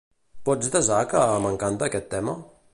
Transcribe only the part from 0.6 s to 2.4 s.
desar que m'encanta aquest tema?